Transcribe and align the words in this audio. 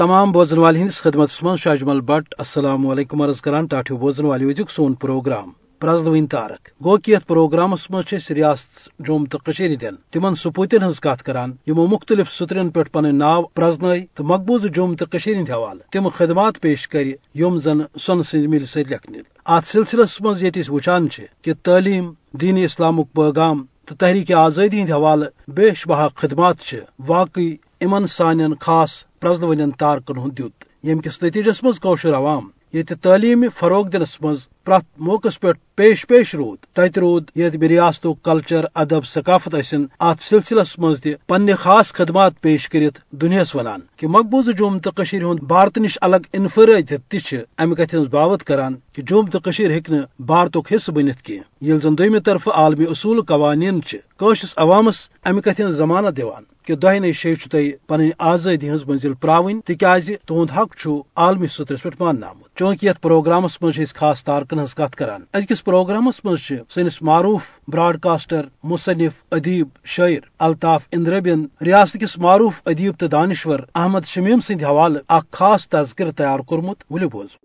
تمام 0.00 0.32
بوزن 0.32 0.58
وال 0.58 0.76
ہندس 0.76 1.02
خدمت 1.02 1.28
من 1.42 1.56
شاجمل 1.56 2.00
بٹ، 2.00 2.34
السلام 2.38 2.86
علیکم 2.86 3.22
عرض 3.22 3.40
کران، 3.40 3.66
ٹاٹو 3.66 3.96
بوزن 3.96 4.24
والے 4.24 4.44
وزک 4.44 4.70
سون 4.70 4.94
پروگرام۔ 4.94 5.50
پرزلوین 5.78 6.26
تارک۔ 6.26 6.68
گو 6.84 6.96
کہ 6.96 7.12
یتھ 7.12 7.26
پروگرامس 7.26 7.90
مز 7.90 8.30
ریاست 8.30 8.88
جوم 8.98 9.24
تو 9.24 9.38
دین 9.58 9.94
تمن 10.10 10.34
سپوتن 10.34 10.82
ہز 10.82 11.00
کت 11.00 11.22
کران۔ 11.22 11.52
یمو 11.66 11.86
مختلف 11.86 12.30
سترین 12.30 12.68
پہ 12.68 12.82
پن 12.92 13.16
ناو 13.16 13.42
پرزن 13.42 13.86
تو 14.14 14.24
مقبوض 14.24 14.66
جوم 14.66 14.94
تو 14.96 15.04
ہند 15.26 15.50
حوالہ 15.50 15.82
تم 15.92 16.08
خدمات 16.08 16.60
پیش 16.60 16.88
کر 16.88 17.04
یم 17.34 17.58
زن 17.58 17.78
سن 18.00 18.22
سند 18.22 18.46
مل 18.46 18.64
ست 18.64 18.78
لکھن 18.78 19.14
ات 19.46 19.64
سلسلس 19.64 20.20
مز 20.20 20.42
یت 20.42 20.58
وچان 20.68 21.08
کہ 21.42 21.52
تعلیم، 21.62 22.12
دین 22.32 22.56
اسلامک 22.64 23.12
پیغام 23.12 23.64
تو 23.86 23.94
تحریک 23.94 24.32
آزادی 24.32 24.80
ہند 24.80 24.90
حوالہ 24.90 25.24
بیش 25.48 25.86
بہا 25.86 26.08
خدمات 26.14 26.74
واقعی 27.06 27.56
امن 27.80 28.06
سان 28.06 28.54
خاص 28.54 29.09
پرزلون 29.20 29.70
تارکن 29.70 30.18
ہند 30.18 30.38
دیت 30.38 30.64
یم 30.82 31.00
کس 31.00 31.22
نتیجس 31.22 31.64
مز 31.64 31.78
عوام۔ 32.14 32.48
یہ 32.72 32.82
تعلیم 33.02 33.44
فروغ 33.54 33.88
دنس 33.88 34.22
مز 34.22 34.48
پرت 34.64 34.84
موقع 34.98 35.28
پہ 35.40 35.48
پیش 35.80 36.06
پیش 36.06 36.34
رود۔ 36.34 36.58
تت 36.72 36.98
رود 36.98 37.30
یہ 37.34 37.48
ریاست 37.68 38.06
کلچر، 38.22 38.64
ادب، 38.74 39.04
ثقافت 39.06 39.56
ثقافت 39.64 40.02
ات 40.02 40.20
سلسلس 40.20 40.78
مز 40.78 41.00
پنہ 41.26 41.54
خاص 41.58 41.92
خدمات 41.92 42.40
پیش 42.40 42.68
کرت 42.68 42.98
دنیاس 43.12 43.54
ونان 43.56 43.80
کہ 43.96 44.08
مقبوض 44.08 44.48
جوم 44.58 44.78
تو 44.78 44.90
ہند 45.12 45.38
بھارت 45.42 45.78
نش 45.78 45.98
الگ 46.00 46.28
انفراد 46.32 46.92
تمہ 47.10 47.74
کت 47.74 47.94
باوت 48.10 48.44
کران 48.44 48.76
کہ 48.92 49.02
جوم 49.02 49.26
تو 49.26 49.38
ہیکہ 49.58 50.22
بھارت 50.22 50.56
حصہ 50.72 50.92
بنت 50.92 51.22
کی 51.22 51.38
یل 51.60 51.80
زن 51.80 51.98
دم 51.98 52.18
طرف 52.18 52.48
عالمی 52.48 52.84
اصول 52.90 53.22
قوانین 53.22 53.80
قوشس 54.16 54.54
عوامس 54.56 54.98
امہ 55.24 55.40
کت 55.40 55.60
ضمانت 55.70 56.16
دیوان 56.16 56.44
کہ 56.66 56.74
دہنے 56.76 57.12
شے 57.12 57.34
تھی 57.34 57.72
پن 57.86 58.00
آزادی 58.18 58.70
ہز 58.70 58.84
منزل 58.84 59.14
پراون 59.14 59.60
تاز 59.60 60.10
تہد 60.26 60.50
حق 60.56 60.88
عالمی 61.16 61.46
سطرس 61.46 61.82
پہ 61.82 61.88
ماننا 62.00 62.26
آمت۔ 62.26 62.58
چونکہ 62.58 62.86
یت 62.86 63.02
پروگرامس 63.02 63.62
مز 63.62 63.94
خاص 63.94 64.24
تارکن 64.24 64.60
ہز 64.60 64.74
کت 64.74 64.96
کران 64.96 65.24
ازکس 65.32 65.64
پروگرامس 65.70 66.14
مز 66.24 66.38
سنس 66.74 67.02
معروف 67.02 67.42
براڈ 67.68 67.98
کاسٹر 68.00 68.46
مصنف 68.64 69.22
ادیب 69.32 69.68
شاعر 69.84 70.24
الطاف 70.38 70.86
اندربین 70.92 71.46
ریاست 71.60 71.96
کس 72.00 72.18
معروف 72.18 72.60
ادیب 72.66 72.94
تو 72.98 73.08
دانشور 73.08 73.60
احمد 73.74 74.04
شمیم 74.04 74.40
سند 74.40 74.64
حوالہ 74.64 74.98
اخ 75.08 75.24
خاص 75.30 75.68
تذکر 75.68 76.10
تیار 76.10 76.40
کورمت 76.40 76.84
ولو 76.90 77.08
بوز 77.08 77.36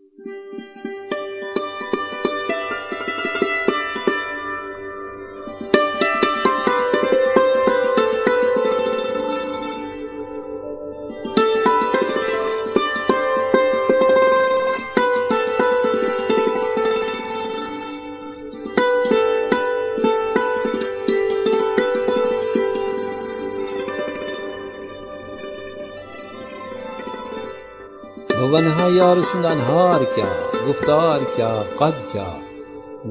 ونہا 28.51 28.87
یار 28.93 29.17
سند 29.31 29.45
انہار 29.45 30.01
کیا، 30.15 30.25
گفتار 30.69 31.19
کیا، 31.35 31.63
قد 31.77 32.11
کیا۔ 32.11 32.39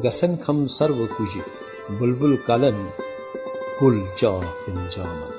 گسن 0.05 0.37
کھم 0.37 0.67
سرو 0.67 1.07
کج 1.19 1.39
بلبل 1.91 2.37
کلن 2.37 2.87
گل 3.83 4.01
چاک 4.17 4.71
انجامن 4.71 5.31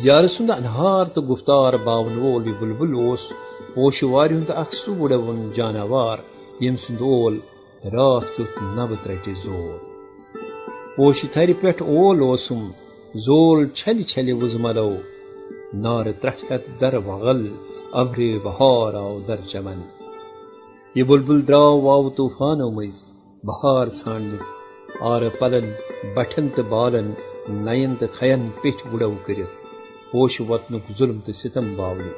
یار 0.00 0.26
سند 0.26 0.50
انہار 0.50 1.04
تو 1.04 1.22
گفتار 1.22 1.74
باون 1.74 2.18
وول 2.18 2.46
یہ 2.46 2.52
بلبل 2.60 2.94
اوس 2.94 3.20
پوش 3.74 4.04
ہند 4.04 4.50
اخ 4.50 4.72
سو 4.72 4.94
وڑون 4.94 5.50
جانوار، 5.56 6.18
یم 6.60 6.76
سند 6.76 7.00
اول 7.00 7.40
رات 7.84 8.36
کیت 8.36 8.62
نب 8.62 8.94
ترٹی 9.02 9.32
زور۔ 9.44 9.78
پوش 10.96 11.24
تھر 11.32 11.50
پٹھ 11.60 11.82
اول 11.82 12.20
اوسم، 12.20 12.70
زول 13.14 13.68
چھل 13.68 14.02
چھل 14.02 14.32
وزملو، 14.42 14.90
نار 15.74 16.04
ترٹ 16.20 16.80
در 16.80 16.94
وغل۔ 16.94 17.48
ابر 17.94 18.18
بہار 18.44 18.94
آو 18.94 19.18
در 19.28 19.40
چمن۔ 19.46 19.80
یہ 20.94 21.02
بلبل 21.02 21.46
دراو 21.48 21.80
واو 21.80 22.10
طوفانو 22.10 22.70
مز 22.70 23.12
بہار 23.44 23.86
ژھانڈ 23.86 24.34
آر 25.00 25.22
پلن 25.38 25.70
بٹھن 26.14 26.48
تو 26.48 26.62
بالن 26.68 27.10
نین 27.48 27.94
تو 27.94 28.06
کھین 28.18 28.48
پیٹ 28.62 28.82
گڑو 28.92 29.10
کرت 29.26 29.52
پوش 30.12 30.40
وطنک 30.40 30.92
ظلم 30.98 31.20
تو 31.20 31.32
ستم 31.32 31.74
باونی 31.76 32.12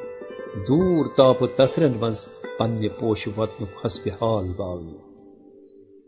دور 0.67 1.05
تاپ 1.17 1.45
تسرن 1.55 1.93
مز 1.99 2.27
پنہ 2.59 2.87
پوش 2.99 3.27
وطنک 3.37 3.85
حسب 3.85 4.07
حال 4.21 4.51
باونی 4.57 4.97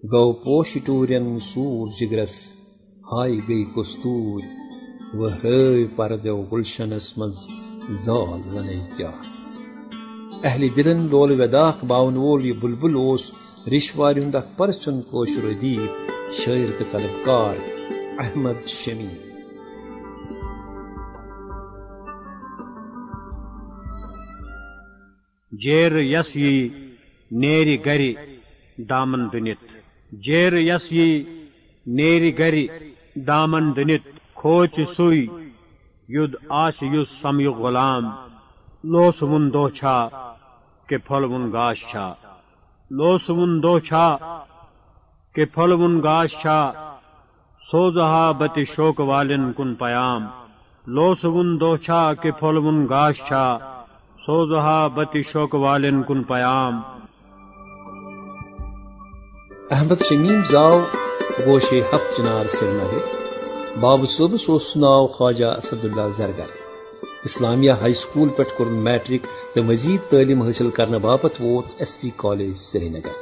گو 0.04 0.32
پوش 0.34 0.78
ٹورین 0.86 1.40
سور 1.40 1.88
جگرس، 2.00 2.36
ہائی 3.12 3.40
گئی 3.48 3.64
کستور۔ 3.64 4.42
وہ 5.14 5.30
پردو 5.96 6.42
گلشنس 6.42 7.18
مز، 7.18 7.36
زال 8.06 8.58
ونی 8.58 8.80
کیا 8.98 9.12
اہل 10.48 10.62
دلن 10.76 11.00
لول 11.12 11.32
وداخ 11.40 11.84
باون 11.88 12.18
وول 12.18 12.46
یہ 12.46 12.54
بلبل 12.60 12.94
اوس 12.96 13.24
رشواری 13.72 14.22
ہند 14.24 14.36
اخ 14.36 14.46
پرچن 14.58 15.02
کوشر 15.10 15.48
ادیب 15.48 15.82
شاعر 16.42 16.70
تو 16.78 16.86
طلبکار 16.92 17.56
احمد 18.24 18.68
شمی. 18.68 19.08
جیر 25.52 25.98
یس 26.04 26.36
یہ 26.36 26.70
نیری 27.32 27.78
گری 27.86 28.14
دامن 28.90 29.28
دنت 29.34 29.66
جیر 30.12 30.58
یس 30.60 30.92
یہ 30.92 31.24
نیری 31.86 32.32
گری 32.38 32.68
دامن 33.28 33.72
دنت 33.76 34.08
کھوچ 34.36 34.80
سوئی، 34.98 35.28
ید 36.10 36.36
آس 36.64 36.84
یس 36.84 37.22
سمیو 37.22 37.54
غلام. 37.54 38.12
لوس 38.84 39.22
من 39.22 39.54
دو 39.54 39.70
چھا 39.70 39.98
کہ 40.90 40.98
پھل 40.98 41.26
ون 41.26 41.52
گاش 41.52 41.80
چھا۔ 41.92 42.14
لوس 42.92 43.30
من 43.30 43.64
دو 43.64 43.80
چھا 43.80 44.18
کہ 45.36 45.46
پھل 45.46 45.72
ون 45.72 46.04
گاش 46.04 46.30
چھا۔ 46.42 46.72
سو 47.72 47.92
سوزہا 47.92 48.32
بتی 48.32 48.66
شوک 48.66 49.00
والن 49.00 49.54
کن 49.54 49.76
پیام۔ 49.76 50.26
لوس 50.88 51.18
ون 51.24 51.60
دو 51.60 51.78
چھا 51.78 52.14
کہ 52.14 52.32
پھل 52.32 52.58
ون 52.58 52.86
گاش 52.90 53.16
چھا۔ 53.18 53.58
سو 54.26 54.26
سوزہا 54.26 54.88
بتی 54.88 55.24
شوک 55.24 55.56
والن 55.56 56.04
کن 56.04 56.24
پیام۔ 56.24 56.82
احمد 59.72 60.02
شمیم 60.06 60.42
زاو 60.52 60.80
گوشے 61.46 61.82
ہفت 61.82 62.18
چنار 62.18 62.48
سرنگر 62.48 62.98
باب 63.82 64.00
صبح 64.08 64.38
اوس 64.48 64.78
ناو 64.78 65.08
خواجہ 65.08 65.46
اسد 65.46 65.86
اللہ 65.86 66.10
زرگر۔ 66.10 66.59
اسلامیہ 67.26 67.72
ہائی 67.72 67.94
سکول 67.94 68.30
پہ 68.30 68.44
کور 68.58 68.66
میٹرک 68.66 69.26
تو 69.56 69.64
مزید 69.64 70.12
تعلیم 70.12 70.42
حاصل 70.42 70.70
کرنے 70.70 70.98
باپت 70.98 71.42
ووت 71.42 71.66
ایس 71.78 72.00
پی 72.02 72.10
کالج 72.16 72.56
سری 72.56 72.90
نگر 72.90 73.16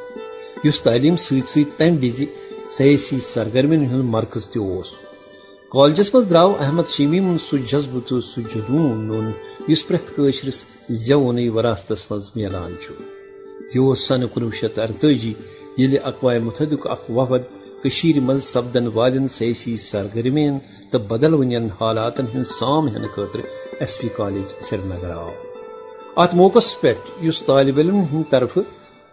اس 0.63 0.81
تعلیم 0.81 1.15
ست 1.15 1.49
ست 1.49 1.77
تم 1.77 1.97
وز 2.03 2.21
سیاسی 2.77 3.19
سرگرمین 3.19 3.85
ہند 3.85 4.03
مرکز 4.03 4.47
تس 4.47 4.93
کالجس 5.71 6.13
مز 6.15 6.29
درو 6.29 6.53
احمد 6.59 6.89
شیمی 6.89 7.19
سہ 7.49 7.65
جذبہ 7.71 7.99
تو 8.07 8.21
سہ 8.21 8.41
جنون 8.55 9.05
نون 9.07 9.31
اس 9.67 9.87
پریت 9.87 10.15
قشرس 10.15 10.65
زیون 10.89 11.39
وراثتس 11.49 12.11
مز 12.11 12.31
ملان 12.35 12.75
یہ 13.75 13.93
سن 13.97 14.27
کنوہ 14.33 14.51
شیت 14.51 14.79
ارتجی 14.79 15.33
یل 15.77 15.97
اقوام 16.03 16.45
متحدہ 16.45 16.87
اخ 16.89 17.09
وفد 17.09 17.56
مز 18.21 18.43
سپدن 18.43 18.87
والن 18.87 19.27
سیاسی 19.27 19.77
سرگرمین 19.77 20.57
تو 20.91 20.99
بدل 20.99 21.33
ون 21.33 21.53
حالات 21.53 22.19
ہند 22.19 22.43
سام 22.43 22.87
ہن 22.87 23.01
خاطر 23.15 23.39
ایس 23.79 23.99
پی 23.99 24.07
کالج 24.07 24.53
سری 24.61 24.81
نگر 24.85 25.11
آو۔ 25.11 25.31
ات 26.15 26.35
موقع 26.35 26.59
پہ 26.81 26.93
اس 27.21 27.43
طالب 27.45 27.77
علم 27.77 27.99
ہند 27.99 28.23
طرف 28.29 28.57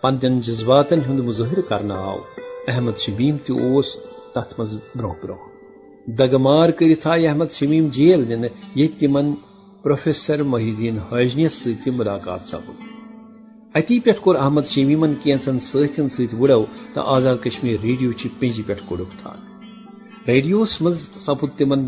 پن 0.00 0.40
جذباتن 0.40 1.00
ہند 1.08 1.20
مظاہر 1.20 1.60
کرنا 1.60 1.94
آو۔ 1.94 2.18
احمد 2.68 2.98
شبیم 2.98 3.36
تس 3.44 3.96
تت 4.32 4.60
مز 4.60 4.76
برو 4.96 5.12
برو 5.22 5.36
دگمار 6.06 6.68
کرت 6.68 7.06
آئی 7.06 7.26
احمد 7.26 7.50
شمیم 7.50 7.88
جیل 7.88 8.28
دن 8.28 8.42
یہ 8.74 8.88
تمن 9.00 9.32
پروفیسر 9.82 10.42
محی 10.42 10.70
الدین 10.70 10.98
حاجنیس 10.98 11.52
ست 11.52 11.88
ملاقات 11.88 12.40
سپد 12.40 12.93
اتی 13.74 14.00
پہ 14.00 14.10
کور 14.20 14.34
احمد 14.34 14.62
شمیمن 14.64 15.14
کینچن 15.22 15.58
ستن 15.58 16.08
ست 16.08 16.34
وڑو 16.34 16.64
تو 16.92 17.00
آزاد 17.00 17.36
کشمیر 17.42 17.76
ریڈیو 17.82 18.12
چہ 18.12 18.28
پنجہ 18.38 18.62
پہ 18.66 18.72
کوڑک 18.84 19.18
تھان 19.18 19.38
ریڈیوس 20.26 20.80
مز 20.82 21.08
سپد 21.20 21.58
تمن 21.58 21.86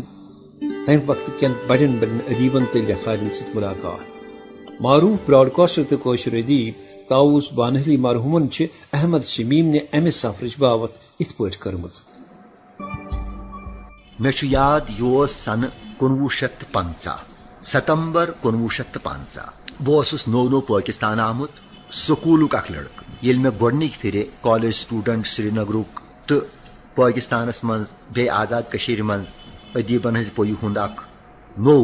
تمہ 0.61 0.97
وقت 1.05 1.29
کن 1.39 1.53
بڑن 1.67 1.95
بڑن 1.99 2.17
ادیبن 2.27 2.65
تو 2.73 2.79
لکھارن 2.79 3.29
ست 3.33 3.55
ملاقات۔ 3.55 4.81
معروف 4.81 5.19
براڈ 5.25 5.49
کاسٹر 5.55 5.83
تو 5.89 5.97
کوشر 5.97 6.33
ادیب 6.33 6.73
تاؤس 7.09 7.51
بانہلی 7.53 7.97
مرحومن 7.97 8.47
احمد 8.93 9.25
شمیم 9.25 9.65
نے 9.65 9.79
امہ 9.91 10.09
سفرچ 10.09 10.57
باوت 10.57 10.91
ات 11.19 11.37
پہ 11.37 11.49
کرم 11.59 11.85
مے 14.19 14.29
یاد 14.41 14.89
یہ 14.99 15.25
سن 15.29 15.63
کنوہ 15.99 16.29
شیت 16.29 16.71
پنچہ 16.71 17.15
ستمبر 17.63 18.31
کنوہ 18.43 18.67
شیت 18.71 18.97
پنچہ 19.03 19.49
بہس 19.83 20.27
نو 20.27 20.47
نو 20.49 20.61
پاکستان 20.61 21.19
آمت 21.19 21.49
سکولک 21.91 22.55
اخ 22.55 22.71
لڑکہ 22.71 23.25
یل 23.25 23.37
میں 23.37 23.51
گۄڈنِکۍ 23.61 24.01
پھر 24.01 24.23
کالج 24.41 24.71
سٹوڈنٹ 24.71 25.27
سری 25.27 25.49
نگرک 25.49 25.99
تو 26.25 26.39
پاکستانس 26.95 27.63
من 27.63 27.83
بے 28.13 28.29
آزاد 28.29 28.71
کشیر 28.71 29.03
من 29.03 29.23
ادیبن 29.75 30.17
ہز 30.17 30.29
پوی 30.35 30.53
ہند 30.63 30.77
اخ 30.77 31.01
نو 31.57 31.83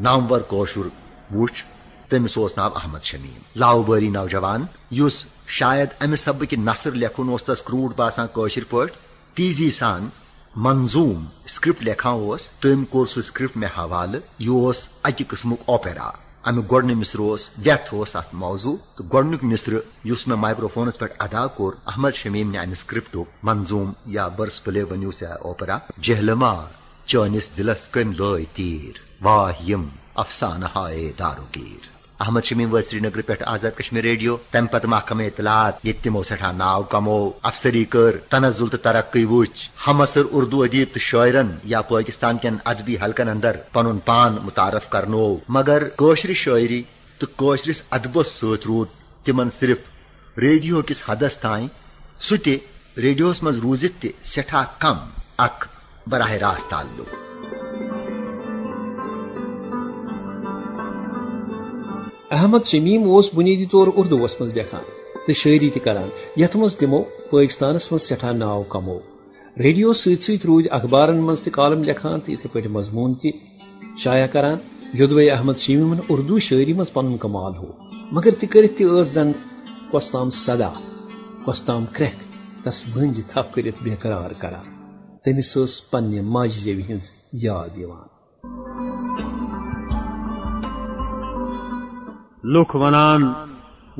نامور 0.00 0.40
کوشر 0.40 0.88
وچ 1.34 1.64
تمس 2.08 2.38
ناو 2.56 2.70
احمد 2.74 3.02
شمیم۔ 3.02 3.40
لاو 3.56 3.82
باری 3.82 4.08
نوجوان، 4.08 4.64
یس 4.90 5.24
شاید 5.46 5.88
امہ 6.00 6.16
سبق 6.16 6.54
نثر 6.58 6.92
لکھن 6.92 7.32
اس 7.32 7.44
تس 7.44 7.62
کروٹ 7.62 7.96
باسان 7.96 8.26
کوشر 8.32 8.64
پٹ 8.68 8.96
تیزی 9.34 9.70
سان 9.70 10.08
منظوم 10.56 11.24
سکرپٹ 11.46 11.82
لکھان 11.82 12.18
اس 12.26 12.48
تم 12.60 12.84
کور 12.84 13.06
سہ 13.06 13.20
سکرپٹ 13.20 13.56
میں 13.56 13.68
حوالہ، 13.78 14.16
یہ 14.38 14.70
اکہ 15.02 15.24
قسمک 15.28 15.60
اوپیرا۔ 15.66 16.10
امی 16.46 16.62
گۄڈنیُک 16.70 16.96
مصر 16.96 17.18
اوس 17.18 17.50
ڈیتھ 17.62 17.94
اوس 17.94 18.16
اتھ 18.16 18.34
موضوع. 18.34 18.76
تو 18.96 19.04
گۄڈنیُک 19.04 19.44
مصر 19.44 19.72
یُس 20.04 20.26
مےٚ 20.28 20.38
مائکروفونس 20.38 20.98
پٮ۪ٹھ 20.98 21.14
ادا 21.18 21.46
کوٚر 21.46 21.74
احمد 21.86 22.14
شمیم 22.14 22.50
نے 22.50 22.58
امہ 22.58 22.74
سکرپٹُک 22.74 23.28
منظوم 23.42 23.92
یا 24.06 24.28
برس 24.28 24.64
پلے 24.64 24.82
ؤنِو 24.82 25.12
سا 25.12 25.32
اوپرا، 25.46 25.78
جہلما 26.02 26.54
چٲنِس 27.06 27.56
دِلس 27.56 27.88
کٔمۍ 27.88 28.14
لٲے 28.18 28.44
تیٖر 28.54 28.98
واہ 29.24 29.52
یِم 29.68 29.88
افسانہٕ 30.14 31.12
دارو 31.18 31.46
گیر. 31.56 31.97
احمد 32.20 32.44
شمیم 32.44 32.74
و 32.74 32.80
سری 32.82 33.00
نگر 33.00 33.20
پہ 33.20 33.32
آزاد 33.46 33.70
کشمیر 33.78 34.02
ریڈیو 34.02 34.36
تم 34.50 34.66
پتہ 34.66 34.86
محکمہ 34.86 35.22
اطلاعات 35.22 35.74
یہ 35.82 35.92
تمو 36.02 36.22
سٹھا 36.22 36.52
ناو 36.52 36.82
کمو، 36.82 37.30
افسری 37.42 37.84
کر، 37.84 38.16
تنزل 38.30 38.68
تو 38.68 38.76
ترقی 38.76 39.24
وچ 39.24 39.68
ہم 39.86 40.00
اثر 40.00 40.22
اردو 40.30 40.62
ادیب 40.62 40.88
تو 40.92 40.98
شاعرن، 40.98 41.50
یا 41.64 41.82
پاکستان 41.82 42.38
کن 42.38 42.56
ادبی 42.64 42.96
حلقن 43.02 43.28
اندر 43.28 43.56
پن 43.72 43.98
پان 43.98 44.38
متعارف 44.42 44.90
کرنو۔ 44.90 45.36
مگر 45.48 45.88
کوشر 45.88 46.32
شاعری 46.34 46.82
تو 47.18 47.26
کوشرس 47.36 47.82
ادبس 47.90 48.26
ست 48.26 48.66
رود، 48.66 48.88
تمن 49.24 49.50
صرف 49.50 50.38
ریڈیو 50.38 50.82
کس 50.86 51.02
حدس 51.08 51.36
تائیں 51.36 51.68
سہ 52.18 52.48
ریڈیوس 52.96 53.42
مز 53.42 53.58
روزت 53.58 54.02
تہ 54.02 54.06
سٹھا 54.24 54.64
کم، 54.78 54.96
اک 55.38 55.64
براہ 56.06 56.32
راست 56.32 56.70
تعلق۔ 56.70 57.27
احمد 62.30 62.64
شمیم 62.64 63.02
اس 63.10 63.28
بنیادی 63.34 63.66
طور 63.66 63.86
اردوس 63.96 64.40
مز 64.40 64.56
لکھان 64.56 64.82
تو 65.26 65.32
شاعری 65.32 65.70
تہ 65.70 65.78
کران 65.78 66.08
یت 66.36 66.56
مز 66.56 66.76
تمو 66.76 67.02
پاکستانس 67.30 67.92
مز 67.92 68.02
سٹھا 68.02 68.32
ناو 68.32 68.62
کمو۔ 68.62 68.98
ریڈیو 69.58 69.92
ست 69.92 70.22
ست 70.22 70.46
رود 70.46 70.64
اخبارن 70.70 71.16
مز 71.16 71.40
تہ 71.40 71.50
کالم 71.50 71.84
تو 71.84 72.08
اتھے 72.08 72.48
پہ 72.52 72.68
مضمون 72.68 73.14
تہ 73.14 73.28
شائع 73.98 74.26
کران۔ 74.26 74.58
یودوے 74.94 75.30
احمد 75.30 75.56
شمیمن 75.56 75.96
اردو 76.08 76.38
شاعری 76.38 76.72
مز 76.72 76.92
پن 76.92 77.16
کمال 77.16 77.56
ہو۔ 77.56 77.72
مگر 78.12 78.30
تہ 78.40 78.46
کرت 78.50 78.78
تہ 78.78 79.02
زن 79.02 79.32
کستام 79.92 80.30
صدا 80.30 80.70
کستام 81.46 81.84
کرک 81.92 82.18
تس 82.64 82.84
بنج 82.92 83.20
تھپ 83.28 83.54
کرت 83.54 83.82
بے 83.82 83.94
قرار 84.00 84.30
کران۔ 84.30 84.66
تمس 85.24 85.90
پنہ 85.90 86.22
ماجہ 86.22 86.60
زیوی 86.60 86.82
ہز 86.94 87.12
یاد 87.32 87.78
یوان۔ 87.78 88.06
لکھ 92.52 92.76
ونان 92.76 93.32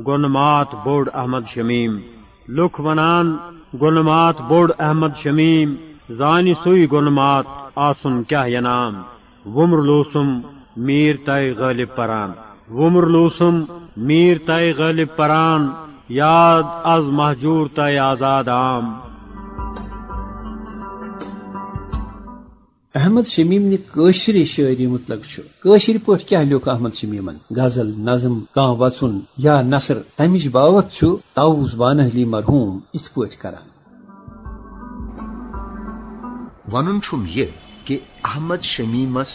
گنمات 0.06 0.67
بوڑ 0.85 1.09
احمد 1.15 1.41
شمیم۔ 1.55 1.99
لکھ 2.49 2.81
ونان 2.81 3.37
گنمات 3.83 4.41
بوڑ 4.41 4.73
احمد 4.79 5.09
شمیم۔ 5.23 5.75
زانی 6.11 6.55
سوئی 6.65 6.87
گنمات، 6.93 7.45
آسن 7.75 8.23
کیا 8.23 8.45
ینام 8.47 9.03
ومر 9.47 9.83
لوسم، 9.83 10.41
میر 10.77 11.17
تائی 11.27 11.53
غالب 11.53 11.89
پران۔ 11.97 12.33
ومر 12.71 13.06
لوسم، 13.06 13.65
میر 13.97 14.37
تائی 14.47 14.73
غالب 14.73 15.09
پران۔ 15.17 15.69
یاد 16.09 16.62
از 16.85 17.05
محجور 17.05 17.67
تائی 17.75 17.99
آزاد 17.99 18.49
عام۔ 18.49 19.07
احمد 22.94 23.26
شمیم 23.26 23.75
نشر 23.96 24.44
شاعری 24.44 24.87
متعلق 24.87 25.40
قشر 25.61 25.96
پہ 26.05 26.12
کیا 26.26 26.43
لوک 26.43 26.69
احمد 26.69 26.94
شمیمن؟ 26.94 27.35
غزل، 27.56 27.93
نظم 27.99 28.40
کان 28.55 28.76
وسن 28.81 29.19
یا 29.38 29.62
نثر 29.62 29.99
تمچ 30.17 30.49
باوت 30.49 31.05
تاؤس 31.35 31.75
بانہلی 31.75 32.25
مرحوم۔ 32.25 32.79
ات 32.94 33.14
پہ 33.14 33.37
کران۔ 33.38 33.69
ون 36.73 37.00
یہ 37.29 37.44
کہ 37.85 37.99
احمد 38.25 38.62
شمیمس 38.62 39.26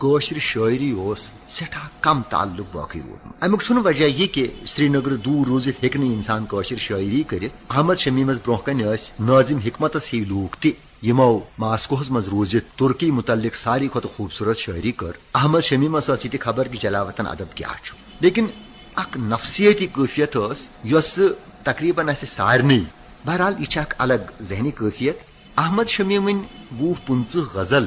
تو 0.00 0.16
قشر 0.16 0.38
شاعری 0.38 0.94
اس 0.96 1.30
سٹھا 1.48 1.88
کم 2.00 2.22
تعلق 2.30 2.76
باقی 2.76 3.00
روت 3.02 3.32
امیک 3.40 3.62
چھ 3.62 3.72
وجہ 3.84 4.04
یہ 4.04 4.26
کہ 4.26 4.46
سری 4.66 4.88
نگر 4.88 5.16
دور 5.16 5.46
روزت 5.46 5.82
ہیکہ 5.82 5.98
انسان 5.98 6.44
قشر 6.48 6.76
شاعری 6.76 7.22
کرت 7.22 7.70
احمد 7.70 7.94
شمیمس 7.98 8.40
برہ 8.46 8.56
کن 8.64 8.80
ناظم 9.20 9.58
حکمتس 9.58 10.14
ہی 10.14 10.24
لوک 10.28 10.56
تہ 10.56 10.68
یمو 11.02 11.38
ماسکوہس 11.58 12.10
مز 12.10 12.28
روزت 12.28 12.78
ترکی 12.78 13.10
متعلق 13.10 13.54
ساری 13.54 13.88
کھت 13.88 14.06
خوبصورت 14.16 14.58
شاعری 14.58 14.92
کر۔ 14.92 15.12
احمد 15.34 15.60
شمیمس 15.60 16.10
یہ 16.24 16.38
خبر 16.40 16.68
کہ 16.68 16.78
جلاوطن 16.80 17.26
ادب 17.26 17.56
کیا 17.56 17.68
لیکن 18.20 18.46
اک 18.94 19.16
نفسیتی 19.16 19.86
کیفیت 19.86 20.36
اس 20.36 21.20
تقریباً 21.64 22.08
اس 22.08 22.28
سارنی 22.28 22.84
بہرحال 23.24 23.54
یہ 23.58 23.78
اک 23.78 23.94
الگ 23.98 24.42
ذہنی 24.42 24.70
کیفیت۔ 24.70 25.18
احمد 25.56 25.88
شمیمن 25.88 26.38
وُہ 26.80 26.94
پنچہ 27.06 27.38
غزل۔ 27.38 27.84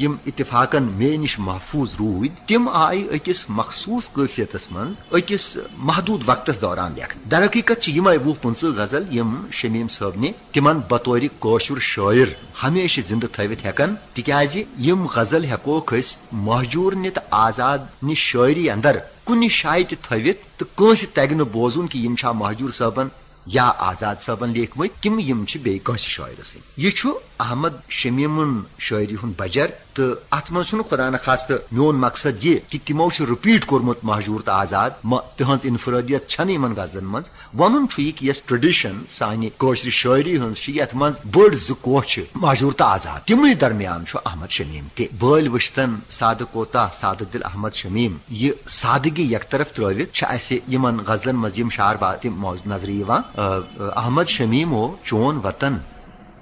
یم 0.00 0.14
اتفاقن 0.26 0.82
مے 0.82 1.16
نش 1.16 1.38
محفوظ 1.38 1.90
رود 1.98 2.48
تم 2.48 2.68
آئی 2.72 3.06
اکس 3.10 3.44
مخصوص 3.48 4.12
قفیتس 4.12 4.66
من 4.70 4.92
اکس 5.12 5.56
محدود 5.76 6.22
وقتس 6.26 6.60
دوران 6.60 6.92
لکھ 6.92 7.16
در 7.30 7.44
حقیقت 7.44 7.88
یمے 7.88 8.16
وُہ 8.16 8.34
پنچہ 8.42 8.66
غزل، 8.66 9.04
یم 9.10 9.46
شمیم 9.50 9.88
صٲب 9.88 10.20
نے 10.20 10.32
تمن 10.52 10.78
بطور 10.90 11.20
کوشر 11.38 11.78
شاعر 11.80 12.32
ہمیشہ 12.62 13.00
زندہ 13.08 13.26
تھوت 13.32 13.64
ہیکن۔ 13.64 13.94
تکیاز 14.12 14.56
یم 14.78 15.06
غزل 15.06 15.44
ہیکوک 15.44 15.94
اس 15.98 16.16
محجور 16.32 16.92
نے 16.92 17.10
تو 17.10 17.20
آزاد 17.30 17.78
نش 18.02 18.18
شاعری 18.18 18.70
اندر۔ 18.70 18.98
کن 19.24 19.40
جائیں 19.40 19.84
تہ 19.84 19.94
تھوت 20.02 20.58
تو 20.58 20.64
کنس 20.76 21.04
تگہ 21.12 21.44
بوزن 21.52 21.86
کہ 21.86 21.98
یم 21.98 22.14
چھا 22.16 22.32
محجور 22.32 22.70
صٲبن 22.70 23.08
یا 23.46 23.72
آزاد 23.78 24.16
صٲبن 24.20 24.50
لیکھمت 24.50 25.02
تم 25.02 25.18
یم 25.18 25.44
بیٚیہِ 25.62 25.84
کٲنٛسہِ 25.84 26.08
شاعر 26.08 26.42
سٕنٛدۍ 26.42 26.60
یہ 26.76 26.90
چھُ 26.90 27.10
احمد 27.40 27.74
شمیٖمُن 27.88 28.60
شاعری 28.78 29.14
ہُنٛد 29.14 29.34
بجر 29.38 29.66
تو 29.94 30.14
ات 30.30 30.50
من 30.52 30.82
خدا 30.90 31.08
نخواستہ 31.10 31.52
میون 31.72 31.96
مقصد 31.96 32.44
یہ 32.44 32.58
کہ 32.70 32.78
تمو 32.86 33.08
رپیٹ 33.30 33.66
کورمت 33.66 33.98
مہجور 34.02 34.40
تو 34.40 34.52
آزاد 34.52 34.90
تہذ 35.36 35.64
انفرادیت 35.64 36.28
چھن 36.28 36.48
ان 36.48 36.72
غزلن 36.76 37.04
من 37.04 37.22
ون 37.54 37.86
یہ 37.98 38.10
کہ 38.16 38.26
یس 38.26 38.42
ٹریڈیشن 38.42 39.02
سانہ 39.08 39.46
قشر 39.58 39.90
شاعری 39.90 40.36
ہز 40.36 40.68
یت 40.68 40.94
من 40.94 41.12
بڑ 41.32 41.54
زو 41.54 42.00
مہجور 42.34 42.72
تو 42.72 42.84
آزاد. 42.84 43.26
تمے 43.26 43.54
درمیان 43.54 44.06
چھُ 44.06 44.18
احمد 44.24 44.50
شمیم 44.50 44.88
تہ 44.94 45.02
بل 45.20 45.48
وشتن 45.48 45.94
سادہ 46.08 46.44
کوتا 46.52 46.88
سادہ 47.00 47.24
دل 47.32 47.42
احمد 47.44 47.74
شمیم. 47.74 48.16
یہ 48.28 48.52
سادگی 48.66 49.22
یک 49.22 49.50
طرف 49.50 49.72
ترت 49.72 50.22
ان 50.68 51.00
غزلن 51.06 51.36
مز 51.36 51.60
شار 51.72 51.96
بات 51.96 52.26
نظر 52.66 52.88
احمد 53.36 54.28
شمیم 54.28 54.72
ہو 54.72 54.94
چون 55.04 55.40
وطن، 55.44 55.78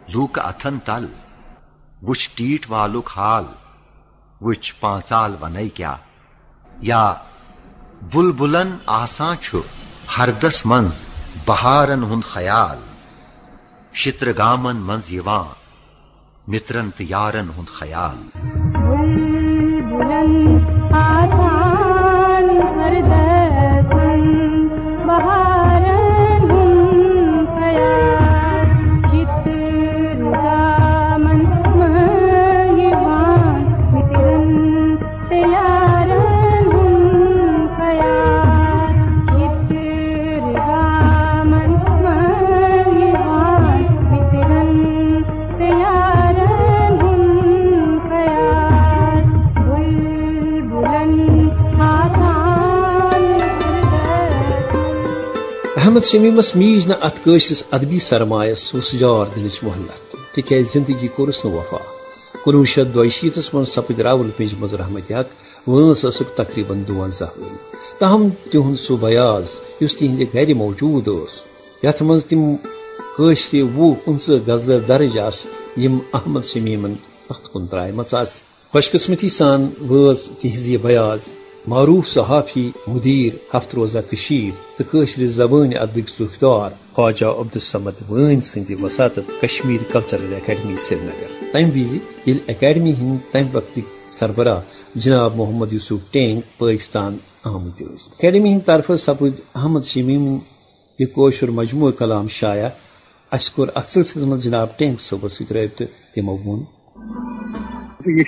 لوک 0.08 0.38
اتھن 0.38 0.78
تل، 0.84 1.06
وچ 2.02 2.28
ٹیٹ 2.34 2.66
والک 2.70 3.10
حال 3.16 3.44
وچ 4.40 4.72
پانچال 4.80 5.34
ون 5.40 5.56
کیا، 5.74 5.94
یا 6.82 7.14
بل 8.14 8.32
بلن 8.32 8.76
آسان 8.86 9.56
ہردس 10.18 10.64
منز 10.66 11.00
بہارن 11.46 12.04
ہند 12.04 12.24
خیال، 12.24 12.78
شتر 13.94 14.32
گامن 14.38 14.76
منز 14.76 15.12
مترن 16.46 16.90
تو 16.90 17.02
یارن 17.02 17.50
ہند 17.58 17.68
خیال 17.68 18.16
احمد 55.98 56.06
شمیمس 56.06 56.54
میج 56.56 56.86
نا 56.86 56.94
ات 57.06 57.16
قشرس 57.24 57.62
ادبی 57.72 57.98
سرمایس 58.00 58.60
سجار 58.90 59.26
دنچ 59.36 59.56
محلت 59.62 60.12
تکیاز 60.34 60.66
زندگی 60.72 61.08
کورس 61.16 61.44
نو 61.44 61.50
وفا 61.52 61.78
کنوہ 62.44 62.64
شیت 62.72 62.94
دشیتس 62.94 63.52
من 63.54 63.64
سپد 63.64 64.00
راول 64.06 64.30
پنج 64.36 64.54
مز 64.60 64.74
رحمت 64.80 65.10
حق 65.12 65.32
وٲنس 65.68 66.04
ٲسٕکھ 66.04 66.30
تقریٖباً 66.36 66.82
دُوَنزاہ 66.88 67.30
ؤری 67.38 67.56
تاہم 67.98 68.28
تِہُنٛد 68.50 68.78
سُہ 68.84 68.96
بیاض 69.00 69.48
یُس 69.80 69.96
تِہنٛدِ 69.96 70.26
گرِ 70.34 70.54
موجوٗد 70.62 71.08
اوس 71.08 71.34
یتھ 71.82 72.02
منٛز 72.02 72.24
تِم 72.30 72.42
وُہ 73.18 73.94
پٕنٛژٕ 74.04 74.38
غزلہٕ 74.46 74.86
درج 74.88 75.18
آسہٕ 75.26 75.80
یِم 75.82 75.98
احمد 76.12 76.44
شمیٖمن 76.52 76.94
تتھ 77.28 77.50
کُن 77.52 77.66
ترٛایمژ 77.66 78.14
آسہٕ 78.14 78.72
خوش 78.72 78.90
قسمتی 78.90 79.28
سان 79.38 79.68
وٲژ 79.90 80.18
تِہنٛز 80.40 80.68
یہِ 80.70 80.78
بیاض 80.82 81.28
معروف 81.70 82.06
صحافی، 82.08 82.70
مدیر 82.88 83.32
ہفتہ 83.54 83.74
روزہ 83.76 83.98
کشیر 84.10 84.52
تو 84.76 84.84
قشر 84.90 85.26
زبان 85.38 85.70
ادبک 85.80 86.08
ذخدار 86.18 86.70
خواجہ 86.92 87.26
عبدالصمد 87.40 87.96
وٲنۍ 88.10 88.40
سٕنٛدِ 88.40 88.74
وساطت 88.82 89.26
کشمیر 89.40 89.80
کلچرل 89.92 90.32
اکیڈمی 90.34 90.76
سری 90.86 90.98
نگر 91.00 91.30
تمہِ 91.52 91.70
وِزِ 91.74 91.98
ییٚلہِ 92.26 92.42
اکیڈمی 92.52 92.92
ہٕنٛدۍ 92.92 93.32
تمہِ 93.32 93.54
وقتٕکۍ 93.54 93.82
سربراہ، 94.18 94.60
جناب 95.04 95.36
محمد 95.36 95.72
یوسف 95.72 96.10
ٹینگ، 96.12 96.40
پاکستان 96.58 97.16
آمٕتۍ 97.44 97.84
ٲسۍ 97.84 98.08
اکیڈمی 98.18 98.50
ہٕنٛدِ 98.52 98.66
طرفہٕ 98.66 98.96
سپٕدۍ 98.96 99.40
احمد 99.54 99.84
شمیٖم 99.92 100.24
یہِ 100.98 101.06
کٲشُر 101.14 101.48
مجموعہ 101.60 101.92
کلام 101.98 102.28
شایع 102.38 102.68
اَسہِ 103.32 103.54
کوٚر 103.54 103.68
اتھ 103.74 103.88
سلسلس 103.88 104.24
منٛز 104.24 104.42
جناب 104.44 104.68
ٹینگ 104.78 104.94
صٲبس 105.08 105.32
سۭتۍ 105.38 105.52
رٲبطہٕ 105.56 105.88
تِمو 106.14 106.34
ووٚن 106.36 106.60
یہ 108.18 108.26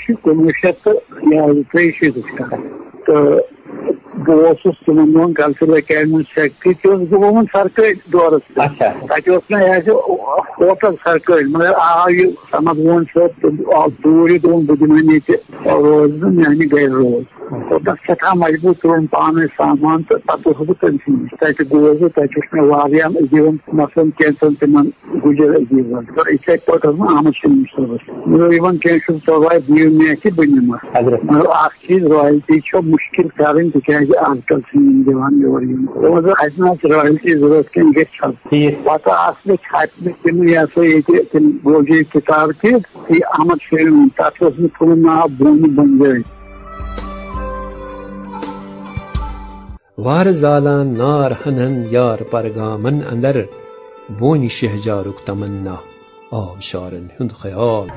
بہٕ 3.10 4.54
تِمن 4.86 5.32
کلچرل 5.32 5.74
اکیڈمی 5.74 6.22
سیکٹری 6.34 6.74
تہِ 6.74 6.90
اوسُس 6.90 7.08
بہٕ 7.08 7.20
گوٚمُت 7.20 7.46
سرکٲرۍ 7.52 7.92
دورس 8.12 8.54
تتہِ 8.54 9.30
اوس 9.30 9.50
مےٚ 9.50 9.62
ایز 9.62 9.88
اے 9.88 9.94
ہوٹل 10.60 10.94
سرکٲرۍ 11.04 11.44
مگر 11.50 11.72
آو 11.76 12.10
یہِ 12.10 12.30
سمد 12.50 12.78
وون 12.78 13.04
صٲب 13.14 13.46
آو 13.74 13.86
توٗرۍ 14.02 14.38
دوٚپُن 14.42 14.66
بہٕ 14.66 14.76
دِمن 14.80 15.10
ییٚتہِ 15.10 15.34
روز 15.64 16.10
بہٕ 16.10 16.32
میانہِ 16.32 16.72
گرِ 16.72 16.88
روز۔ 16.92 17.39
سٮ۪ٹھاہ 17.50 18.34
مجبوٗر 18.36 18.74
تُلُن 18.82 19.06
پانے 19.10 19.46
سامان 19.56 20.02
تہٕ 20.02 20.18
پتہٕ 20.26 20.46
اوسُس 20.46 20.66
بہٕ 20.66 20.76
تٔمسٕے 20.80 21.12
نِش 21.12 21.30
تتہِ 21.40 21.64
گوس 21.70 22.00
بہٕ 22.00 22.08
تتہِ 22.08 22.36
وُچھ 22.36 22.54
مےٚ 22.54 22.66
واریاہن 22.70 23.16
عزیٖبن 23.22 23.56
مثلاً 23.80 24.10
کینٛژن 24.18 24.54
تِمن 24.60 24.90
گُجر 25.24 25.54
عزیٖبن 25.56 26.04
تہٕ 26.04 26.32
یِتھے 26.32 26.56
پٲٹھۍ 26.66 26.86
اوس 26.86 26.96
بہٕ 26.98 27.16
احمد 27.16 27.36
شمیٖم 27.40 27.62
صٲبس 27.74 28.08
مےٚ 28.08 28.38
دوٚپ 28.38 28.52
یِمن 28.52 28.78
کیٚنٛہہ 28.78 28.98
چھُنہٕ 29.06 29.26
پرواے 29.26 29.58
دِیِو 29.68 29.90
مےٚ 29.96 30.10
اَتھِ 30.10 30.32
بہٕ 30.36 30.46
نِمہٕ 30.46 30.78
مگر 31.22 31.46
اکھ 31.64 31.76
چیٖز 31.86 32.06
رایلٹی 32.12 32.60
چھِ 32.60 32.84
مُشکِل 32.92 33.28
کَرٕنۍ 33.36 33.70
تِکیازِ 33.74 34.16
آز 34.28 34.38
کل 34.48 34.60
چھِ 34.70 34.78
یِم 34.78 35.02
دِوان 35.06 35.40
یورٕ 35.42 35.62
یِم 35.62 35.84
دوٚپمس 35.86 36.32
اَسہِ 36.38 36.60
نہ 36.60 36.70
حظ 36.70 36.90
رایلٹی 36.92 37.38
ضروٗرت 37.38 37.70
کیٚنٛہہ 37.70 37.92
گژھِ 37.96 38.74
پتہٕ 38.84 39.14
آسہٕ 39.26 39.46
مےٚ 39.46 39.62
چھاپہِ 39.68 40.12
تِم 40.22 40.42
یہِ 40.48 40.56
ہسا 40.56 40.84
ییٚتہِ 40.84 41.30
تِم 41.32 41.50
گوجے 41.64 42.02
کِتاب 42.12 42.50
تہِ 42.62 42.74
احمد 43.32 43.62
شمیٖم 43.70 44.08
تتھ 44.16 44.42
اوس 44.42 44.58
مےٚ 44.58 44.76
تھوٚومُت 44.76 45.06
ناو 45.06 45.28
بونہِ 45.38 45.74
بنجٲرۍ 45.76 46.22
وار 50.04 50.32
زالان 50.32 50.94
نار 50.98 51.30
ہنن 51.30 51.84
یار 51.90 52.18
پرگامن 52.30 53.00
اندر 53.10 53.40
بونی 54.18 54.48
شہجارک 54.48 55.26
تمنا 55.26 55.74
آبشارن 56.30 57.06
ہند 57.20 57.32
خیال۔ 57.32 57.88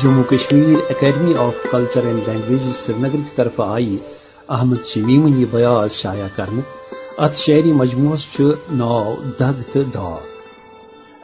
Jammu 0.00 0.22
Kashmir 0.30 0.76
academy 0.90 1.34
of 1.34 1.54
culture 1.70 2.04
and 2.04 2.28
languages 2.28 2.76
Srinagar 2.98 3.10
کی 3.10 3.30
طرف 3.34 3.60
آئی۔ 3.60 3.96
احمد 4.48 4.84
شمیمن 4.84 5.40
یہ 5.40 5.46
بیاض 5.50 5.92
شائع 5.92 6.26
کرنے 6.36 6.60
ات 7.18 7.34
شعری 7.34 7.72
مجموعس 7.72 8.40
ناو 8.72 9.14
دگ 9.40 9.60
تو 9.72 9.82
داغ 9.94 10.18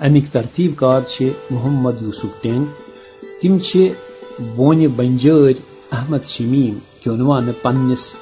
امیک 0.00 0.32
ترتیب 0.32 0.72
کار 0.76 1.22
محمد 1.50 2.02
یوسف 2.02 2.42
ٹینگ 2.42 2.64
تم 3.42 3.58
بونہ 4.56 4.86
بنجر 4.96 5.52
احمد 5.92 6.24
شمیم 6.24 6.78
کیونوان 7.00 7.50
پنس 7.62 8.18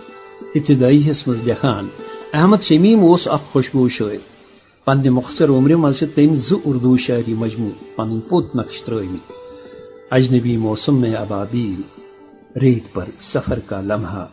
ابتدائی 0.55 1.11
حص 1.11 1.29
مز 1.29 1.37
لکھان۔ 1.47 1.89
احمد 2.33 2.63
شمیم 2.63 3.13
اس 3.13 3.29
اخ 3.29 3.53
خوشبو 3.53 3.89
شاعر 3.89 4.19
پنہ 4.85 5.11
مختصر 5.11 5.49
عمر 5.49 5.77
مز 5.77 6.03
تم 6.15 6.37
زردو 6.37 6.97
شاعری 6.97 7.35
مجموع 7.35 7.71
پن 7.97 8.21
پوت 8.21 8.57
نقش 8.57 8.83
ترمت 8.83 9.46
اجنبی 10.11 10.57
موسم 10.57 11.01
میں 11.01 11.15
ابابیل، 11.15 11.83
ریت 12.59 12.95
پر 12.95 13.05
سفر 13.19 13.59
کا 13.59 13.81
لمحہ۔ 13.81 14.27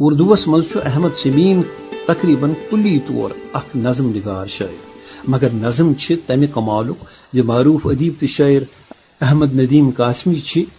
اردوس 0.00 0.48
مز 0.48 0.76
احمد 0.84 1.08
شمیم 1.16 1.60
تقریباً 2.06 2.52
کلی 2.70 2.98
طور 2.98 3.30
اخ 3.52 3.76
نظم 3.76 4.06
نگار 4.08 4.46
شاعر۔ 4.46 4.94
مگر 5.28 5.48
نظم 5.54 5.92
تمہ 6.26 6.44
کمالک 6.54 7.04
ز 7.32 7.38
معروف 7.38 7.86
ادیب 7.86 8.12
تو 8.20 8.26
شاعر 8.26 8.60
احمد 9.20 9.54
ندیم 9.54 9.90
قاسمی 9.96 10.34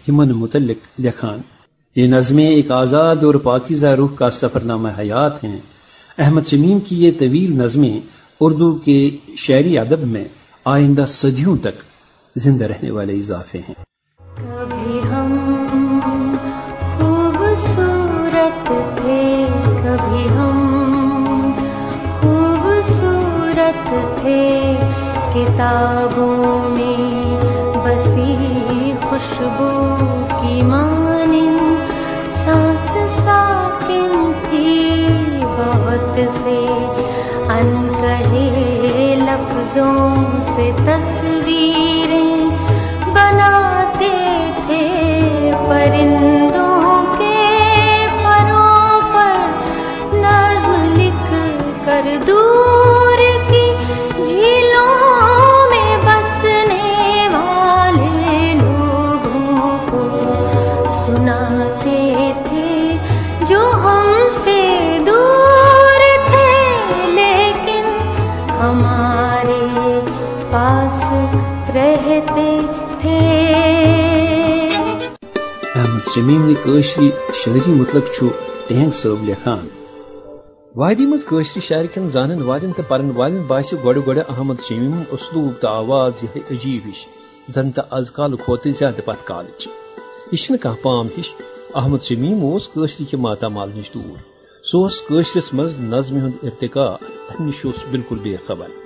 یمن 0.07 0.29
متعلق 0.29 0.99
لکھان۔ 0.99 1.39
یہ 1.95 2.07
نظمیں 2.07 2.47
ایک 2.47 2.71
آزاد 2.71 3.15
اور 3.15 3.35
پاکیزہ 3.35 3.85
روح 3.85 4.09
کا 4.15 4.31
سفر 4.31 4.59
نامہ 4.59 4.89
حیات 4.99 5.43
ہیں۔ 5.43 5.59
احمد 6.17 6.41
شمیم 6.45 6.79
کی 6.79 7.05
یہ 7.05 7.11
طویل 7.19 7.51
نظمیں 7.51 7.99
اردو 8.39 8.73
کے 8.73 9.17
شعری 9.37 9.77
ادب 9.77 9.99
میں 9.99 10.25
آئندہ 10.65 11.05
صدیوں 11.07 11.57
تک 11.57 11.83
زندہ 12.35 12.65
رہنے 12.65 12.91
والے 12.91 13.13
اضافے 13.13 13.59
ہیں۔ 13.59 13.74
کتابوں 25.55 26.69
میں 26.69 27.35
بسی 27.75 28.91
خوشبو 29.01 29.69
کی 30.31 30.61
مانی 30.61 31.47
سانس 32.33 32.91
ساکن 33.23 34.31
تھی 34.43 35.07
بہت 35.41 36.19
سے 36.33 36.57
ان 37.49 37.87
کہے 38.01 39.15
لفظوں 39.19 40.41
سے 40.43 40.71
تصویر 40.77 41.34
شمیم 76.15 76.53
قشری 76.63 77.09
شاعری 77.33 77.71
مطلق 77.71 78.23
ٹینگ 78.67 78.91
صٲب 78.91 79.23
لیکھان۔ 79.23 79.67
وادی 80.75 81.05
مز 81.05 81.25
قشری 81.25 81.59
شاعر 81.59 81.85
کن 81.93 82.09
زانن 82.09 82.41
والن 82.41 82.71
تو 82.71 82.83
پرن 82.87 83.11
والن 83.15 83.41
باسہ 83.47 83.75
گۄڈٕ 83.83 84.01
گۄڈٕ 84.07 84.21
احمد 84.29 84.55
شمیم 84.67 85.01
اسلوب 85.11 85.61
تو 85.61 85.67
آواز 85.67 86.23
یہ 86.23 86.39
عجیب 86.51 86.89
ہش۔ 86.89 87.05
زن 87.47 87.71
تو 87.71 87.81
از 87.91 88.11
کال 88.11 88.35
کھوتہ 88.35 88.69
زیادہ 88.69 89.01
پت 89.05 89.27
کالچ 89.27 89.67
یہ 90.31 90.57
کھانا 90.57 90.75
پام 90.81 91.07
ہش۔ 91.19 91.33
احمد 91.75 92.01
شمیم 92.01 92.55
اس 92.55 92.69
قشری 92.73 93.05
کے 93.05 93.17
ماتامال 93.17 93.71
نش 93.75 93.91
دور۔ 93.93 94.17
سہ 94.63 95.03
قشرس 95.07 95.53
مز 95.53 95.79
نظم 95.79 96.15
ہند 96.17 96.31
ارتقاء۔ 96.43 96.95
امہ 97.29 97.47
نش 97.47 97.65
بالکل 97.91 98.15
بے 98.15 98.35
خبر۔ 98.47 98.84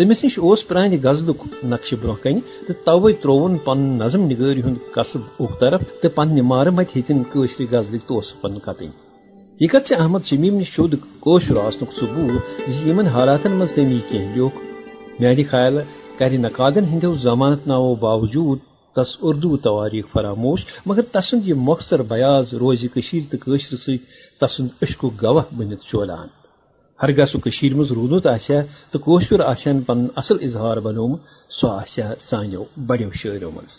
تمس 0.00 0.22
نش 0.24 0.38
اس 0.42 0.66
پرانہ 0.68 0.96
غزلک 1.02 1.42
نقشہ 1.64 1.94
برو 2.02 2.14
کن 2.22 2.38
تو 2.66 2.72
توے 2.84 3.12
ترون 3.12 3.56
پن 3.58 3.78
نظم 3.98 4.22
نگاری 4.22 4.62
ہند 4.62 4.76
قصب 4.94 5.20
اک 5.40 5.58
طرف 5.60 5.80
تو 6.02 6.08
پنہ 6.08 6.42
مار 6.42 6.66
مت 6.66 6.96
ہتن 6.96 7.22
قشر 7.32 7.64
غزلک 7.72 8.06
توسفن 8.08 8.58
کتن 8.58 8.90
یہ 9.60 9.68
کت 9.68 9.92
احمد 9.98 10.24
شمیم 10.24 10.56
نش 10.60 10.72
شود 10.72 10.94
کوشر 11.20 11.56
آسنک 11.56 11.92
ثبوت 11.92 12.70
زمن 12.70 13.08
حالاتن 13.08 13.56
مز 13.56 13.72
تمی 13.72 14.00
کی 14.08 14.18
لیوک 14.18 14.62
میانہ 15.20 15.48
خیال 15.50 15.78
کر 16.18 16.38
نقادن 16.38 16.84
ہندو 16.84 17.14
ضمانت 17.18 17.66
ناو 17.66 17.94
باوجود 18.00 18.58
تس 18.96 19.16
اردو 19.22 19.56
تواریخ 19.56 20.12
فراموش 20.12 20.66
مگر 20.86 21.12
تسند 21.12 21.48
یہ 21.48 21.64
مختصر 21.68 22.02
بیاض 22.08 22.54
روز 22.54 22.84
کشیر 22.96 23.30
تو 23.30 23.44
قشر 23.46 23.76
ست 23.76 24.60
عشق 24.82 25.04
گواہ 25.22 25.54
بنت 25.56 25.82
چولان 25.82 26.39
ہرگاہ 27.02 27.26
سہ 27.26 27.38
کشیر 27.38 27.74
مز 27.74 27.92
رودمت 27.92 28.26
آسیا، 28.26 28.62
تو 28.90 28.98
کوشر 28.98 29.40
آسن 29.40 29.80
پن 29.80 30.06
اصل 30.16 30.36
اظہار 30.42 30.76
بنوم 30.76 31.16
سہ 31.50 31.66
آسیا 31.66 32.12
سانیو 32.18 32.64
بڑیو 32.86 33.10
شاعرو 33.12 33.50
مز. 33.50 33.76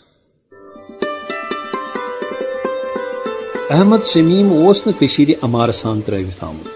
احمد 3.70 4.06
شمیم 4.06 4.52
اس 4.68 4.86
نشیر 4.86 5.28
امار 5.42 5.72
سان 5.72 6.00
ترت 6.00 6.42
آمت 6.44 6.68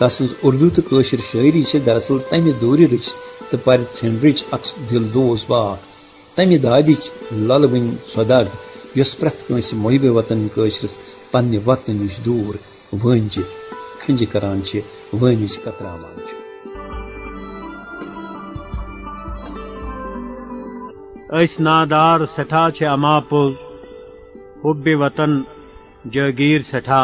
تسن 0.00 0.26
اردو 0.42 0.70
تو 0.70 0.82
قشر 0.90 1.20
شاعری 1.32 1.64
دراصل 1.86 2.18
تمہ 2.30 2.60
دور 2.60 2.78
رچ، 2.78 3.08
تو 3.50 3.56
پرت 3.64 3.96
ژھنڈرچ 3.96 4.44
اخ 4.50 4.72
دل 4.90 5.08
دوس 5.14 5.44
باغ 5.48 5.74
تمہ 6.34 6.58
دادچ 6.62 7.10
لل 7.32 7.66
بن 7.66 7.94
سوداگ 8.14 8.56
یس 8.98 9.18
پرت 9.18 9.48
کنس 9.48 9.74
محب 9.74 10.04
وطن 10.16 10.46
قشرس 10.54 10.98
پنہ 11.30 11.58
وطن 11.66 11.96
نش 11.96 12.24
دور 12.24 12.54
ونج 13.04 13.38
کھنج 14.06 14.22
کران 14.32 14.58
ونج 15.12 15.56
کتراوان 15.58 16.16
اس 21.34 21.58
نادار 21.60 22.20
سٹھا 22.36 22.64
چھ 22.70 22.82
اما 22.86 23.18
پوز 23.28 23.54
حب 24.64 24.88
وطن 25.00 25.40
جاگیر 26.12 26.62
سٹھا 26.62 27.02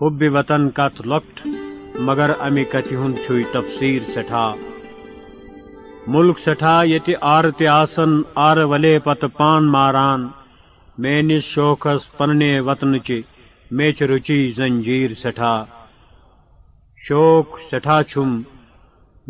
حب 0.00 0.22
وطن 0.34 0.68
کت 0.70 1.00
لکٹ 1.06 1.46
مگر 2.00 2.30
امی 2.40 2.64
کتہ 2.64 2.94
ہند 2.94 3.16
چھوئی 3.26 3.44
تفسیر 3.52 4.02
سٹھا 4.14 4.44
ملک 6.08 6.38
سٹھا 6.46 6.82
یت 6.86 7.10
آر 7.30 7.50
تسن 7.58 8.20
آر 8.44 8.62
ولے 8.64 8.98
پت 8.98 9.24
پان 9.38 9.70
ماران 9.72 10.28
میس 10.98 11.44
شوقس 11.44 12.06
پننے 12.18 12.52
وطن 12.60 12.98
چہ 13.06 13.20
میچ 13.70 14.02
رچی 14.02 14.40
زنجیر 14.56 15.14
سٹھا 15.22 15.54
شوق 17.08 17.58
سٹھا 17.72 18.02
چھم 18.02 18.42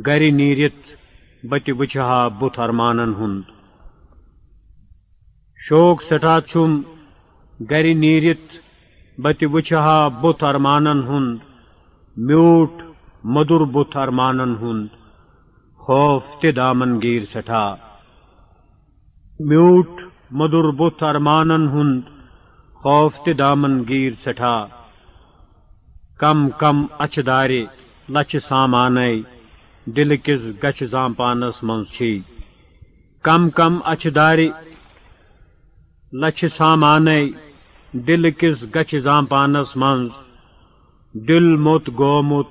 گر 0.06 0.30
نیرت 0.30 0.90
بت 1.44 1.70
وچھا 1.78 2.28
بت 2.28 2.58
ارمانن 2.58 3.12
ہند۔ 3.20 3.42
شوق 5.68 6.02
سٹھا 6.02 6.40
چھم 6.40 6.80
گر 7.70 7.94
نیرت 7.94 8.56
بت 9.20 9.44
وچھا 9.52 10.08
بت 10.08 10.44
ارمانن 10.44 11.02
ہند۔ 11.08 11.38
میوٹ 12.16 12.73
مدر 13.25 13.64
بت 13.64 13.97
ارمانن 13.97 14.54
ہند۔ 14.62 14.87
خوف 15.76 16.23
تہ 16.42 16.52
دامن 16.52 17.02
گیر 17.02 17.23
سٹھا۔ 17.35 17.76
میوٹ 19.40 19.88
مدر 20.30 20.70
بت 20.70 21.02
ارمانن 21.02 21.68
ہند۔ 21.68 22.00
خوف 22.75 23.12
تہ 23.25 23.30
دامن 23.30 23.85
گیر 23.88 24.12
سٹھا۔ 24.26 24.66
کم 26.19 26.51
کم 26.51 26.87
اچھ 26.99 27.19
دارے 27.27 27.65
لچھ 28.09 28.37
سامان 28.49 28.97
دل 29.87 30.17
کس 30.17 30.41
گچھ 30.65 30.83
زامپانس 30.91 31.63
من 31.63 31.85
چھی۔ 31.87 32.21
کم 33.23 33.51
کم 33.51 33.79
اچھ 33.85 34.07
دارے 34.15 34.49
لچھ 36.13 36.45
سامان 36.57 37.07
دل 37.93 38.31
کس 38.31 38.65
گچھ 38.75 38.95
زامپانس 39.03 39.77
من 39.77 39.99
دل 41.28 41.47
موت 41.57 41.89
گومت 41.99 42.49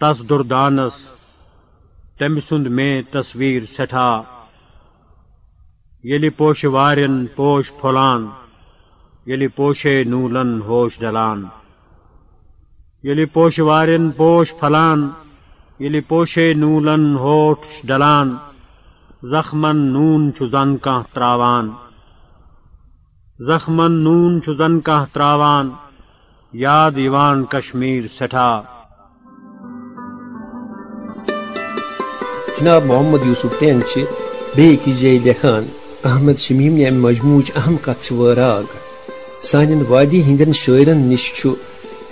تس 0.00 0.28
دردانس، 0.28 0.96
تم 2.18 2.40
سند 2.48 2.66
میں 2.66 3.02
تصویر 3.10 3.62
سٹھا۔ 3.78 4.22
یلی 6.04 6.28
پوش 6.28 6.64
وارن 6.64 7.26
پوش 7.26 7.64
پھلان، 7.80 8.26
یلی 9.26 9.48
پوشے 9.48 10.04
نولن 10.04 10.60
ہوش 10.62 10.92
ڈلان 10.98 11.44
یلی 13.02 13.24
پوش 13.24 13.58
وارن، 13.58 14.10
پوش 14.10 14.48
پھلان، 14.60 15.08
یلی 15.78 16.00
پوشے 16.00 16.54
نولن 16.54 17.16
ہوش 17.16 17.86
ڈلان، 17.86 18.36
زخمن 19.22 19.76
نون 19.76 20.30
چھ 20.38 20.42
کان 20.82 21.02
تراوان۔ 21.14 21.70
زخمن 23.48 23.92
نون 23.92 24.40
زن 24.58 24.80
کہ 24.80 25.04
تراوان، 25.12 25.70
یاد 26.52 26.90
یوان 26.96 27.44
کشمیر 27.44 28.04
سٹھا۔ 28.20 28.62
جناب 32.60 32.82
محمد 32.84 33.26
یوسف 33.26 33.60
ٹینگ 33.60 33.98
بیس 34.54 35.00
جائیں 35.00 35.18
لکھان 35.24 35.64
احمد 36.04 36.38
شمیم 36.38 36.74
نے 36.76 36.90
مجموع 36.90 37.42
اہم 37.56 37.76
کت 37.82 38.12
وراغ 38.12 38.62
سان 39.42 39.82
وادی 39.88 40.22
ہندین 40.22 40.52
شاعرن 40.52 40.98
نش 40.98 41.34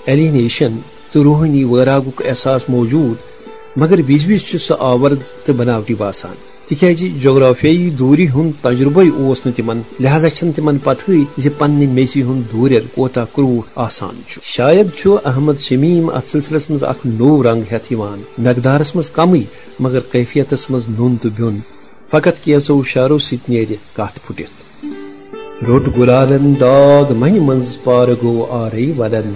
ایلینیشن 0.06 0.76
تو 1.12 1.24
روحانی 1.24 1.64
وراغک 1.64 2.22
احساس 2.24 2.68
موجود، 2.68 3.16
مگر 3.76 4.00
وز 4.08 4.30
وز 4.30 4.62
سہ 4.62 4.74
آورد 4.78 5.46
تو 5.46 5.52
بناوٹی 5.52 5.94
باسان۔ 5.94 6.34
تکیازِ 6.70 6.98
جی، 6.98 7.08
جغرافیائی 7.22 7.90
دوری 7.90 8.28
ہند 8.28 8.52
تجربہ 8.62 9.02
اس 9.16 9.40
تمن 9.56 9.80
لہذا 10.00 10.30
چھ 10.30 10.44
تمن 10.56 10.78
پتہ 10.78 11.10
زِ 11.38 11.48
پنہ 11.58 11.90
میسی 11.92 12.22
ہند 12.22 12.52
دوریر 12.52 12.82
کوتا 12.94 13.24
کروٹ 13.24 13.70
آسان 13.74 14.20
شاید 14.42 14.86
احمد 15.24 15.60
شمیم 15.60 16.10
ات 16.10 16.28
سلسلس 16.28 16.70
مز 16.70 16.84
اخ 16.84 16.96
نو 17.04 17.42
رنگ 17.42 17.62
ہتھ 17.72 17.92
مقدارس 18.38 18.96
مز 18.96 19.10
کمی، 19.10 19.42
مگر 19.80 20.00
کیفیتس 20.12 20.70
مز 20.70 20.82
نون 20.88 21.16
تو 21.16 21.28
بیون 21.36 21.58
فقط 22.10 22.40
کیسو 22.40 22.78
اشارو 22.78 23.18
ست 23.18 23.48
نیر 23.48 23.72
کت 23.92 24.26
پھٹت 24.26 24.84
روٹ 25.66 25.88
گلالن 25.98 26.54
داغ 26.60 27.12
مہ 27.12 27.40
مز 27.40 27.76
پار 27.84 28.08
گو 28.22 28.46
آرئی 28.50 28.92
ولن۔ 28.98 29.32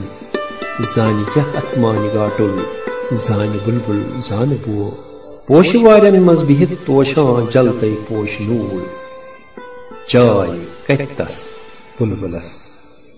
زان 0.95 1.23
کیا 1.35 1.43
ات 1.55 1.79
مان 1.79 2.09
گاٹل 2.15 2.57
زان 3.13 3.57
بلبل 3.67 4.03
زان 4.29 4.55
بو 4.67 4.91
پوش 5.47 5.75
وارن 5.75 6.23
مز 6.23 6.43
بہت 6.43 6.87
توشان 6.87 7.45
جلتے 7.51 7.95
پوش 8.09 8.41
نول 8.41 8.83
چائے 10.07 10.59
کتس 10.87 11.49
بلبلس 12.01 12.51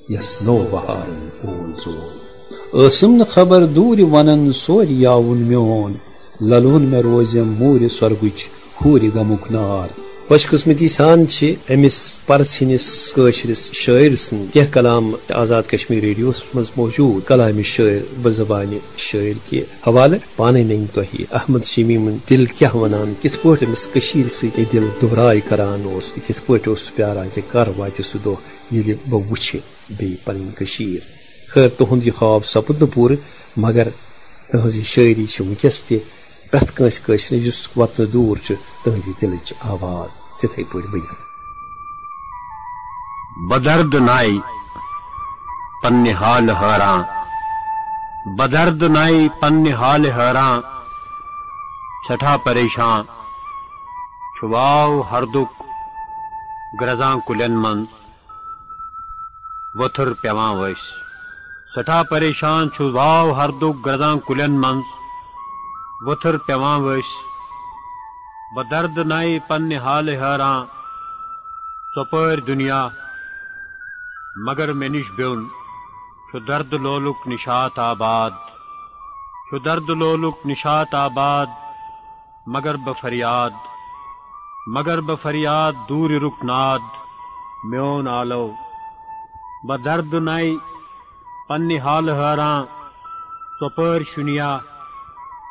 یس 0.08 0.42
نو 0.42 0.64
بہارن 0.70 1.28
اول 1.44 1.72
زول 1.84 2.86
اسم 2.86 3.10
نہ 3.10 3.24
خبر 3.24 3.64
دور 3.64 3.98
ونن 3.98 4.52
سور 4.52 4.84
یاون 4.88 5.38
میون 5.38 5.92
للون 6.40 6.82
مے 6.82 7.00
روزم 7.02 7.52
مور 7.58 7.88
سرگچ 7.88 8.46
ہوری 8.84 9.10
گمک 9.14 9.50
نار۔ 9.50 10.11
خوش 10.28 10.46
قسمتی 10.46 10.88
سان 10.88 11.24
امس 11.68 11.96
پرس 12.26 12.50
ہندس 12.62 12.84
قشرس 13.14 13.62
شاعر 13.74 14.14
سن 14.14 14.44
کی 14.52 14.60
کلام 14.72 15.10
آزاد 15.34 15.62
کشمیر 15.70 16.00
ریڈیو 16.00 16.30
مز 16.54 16.70
موجود 16.76 17.26
کلام 17.28 17.60
شاعر 17.64 17.98
بزبان 18.22 18.76
شاعر 18.98 19.38
کے 19.48 19.62
حوالہ 19.86 20.16
پانے 20.36 20.62
نہیں 20.62 20.86
تو 20.94 21.00
احمد 21.30 21.64
شمیم 21.64 22.08
دل 22.30 22.44
کیا 22.48 22.70
ونان 22.74 23.12
کت 23.22 23.42
پہ 23.42 23.64
امس 23.66 23.86
کشیر 23.94 24.28
ست 24.28 24.60
دل 24.72 24.86
دہرائے 25.02 25.40
کران 25.48 25.86
اس 25.94 26.12
کت 26.18 26.46
پہ 26.46 26.58
اس 26.66 26.88
پیاران 26.96 27.28
کہ 27.34 27.40
کر 27.48 27.68
وات 27.76 28.00
سہ 28.04 28.24
دہ 28.24 28.74
یل 28.74 28.94
بہ 29.10 29.20
وچھ 29.30 29.56
بی 29.90 30.14
پن 30.24 30.48
کشیر 30.56 31.10
خیر 31.48 31.68
تہند 31.78 32.06
یہ 32.06 32.18
خواب 32.18 32.44
سپد 32.46 32.82
پور 32.94 33.10
مگر 33.56 33.88
تہذ 34.50 34.78
شاعری 34.86 35.26
ونکس 35.40 35.82
تہ 35.82 35.94
پریت 36.52 36.76
کنس 36.76 37.02
قشر 37.02 37.36
اس 37.46 37.68
وطن 37.76 38.04
دور 38.12 38.36
تہذی 38.84 39.12
دلچ 39.22 39.52
آواز 39.60 40.12
تتھے 40.14 40.62
پہ 40.64 40.78
بنت 40.78 41.20
بدرد 43.50 43.94
نائی 43.94 44.38
پن 45.82 46.06
حال 46.20 46.50
حیران۔ 46.50 47.02
بدرد 48.38 48.82
نائی 48.82 49.28
پن 49.40 49.66
حال 49.72 50.04
حیران۔ 50.10 50.60
سٹھا 52.08 52.36
پریشان۔ 52.36 53.02
چھواو 54.38 55.02
ہر 55.10 55.24
دک 55.24 55.62
گرزاں 56.80 57.16
کلین 57.26 57.62
من۔ 57.62 57.84
وتھر 59.74 60.12
پیوان 60.12 60.56
وس 60.56 60.82
سٹھا 61.76 62.02
پریشان 62.02 62.70
چھواو 62.70 63.32
ہر 63.32 63.50
دک 63.50 63.86
گرزاں 63.86 64.16
کلین 64.26 64.60
من۔ 64.60 64.80
وتھر 66.06 66.38
پیوان 66.38 66.80
وس 66.80 67.10
بدرد 68.56 68.98
نائی 68.98 69.38
پن 69.38 69.72
حال 69.72 70.08
حیران۔ 70.08 70.66
سپر 71.94 72.40
دنیا۔ 72.40 72.88
مگر 74.36 74.72
مے 74.72 74.88
نش 74.88 75.10
بیون۔ 75.10 75.48
چھ 76.28 76.48
درد 76.48 76.72
لولک 76.72 77.16
نشات 77.26 77.78
آباد۔ 77.78 78.30
چھ 79.50 79.64
درد 79.64 79.90
لولک 79.90 80.34
نشات 80.44 80.94
آباد۔ 80.94 81.46
مگر 82.46 82.76
بفریاد 82.76 83.50
مگر 84.66 85.00
بفریاد 85.00 85.72
دور 85.88 86.10
رکناد 86.10 86.80
میون 87.64 88.08
آلو۔ 88.08 88.50
بدرد 89.68 90.14
نائی 90.14 90.58
پنہ 91.48 91.78
حال 91.78 92.08
حیران۔ 92.08 92.64
ژۄپٲرۍ 93.60 94.02
شُنیا۔ 94.06 94.58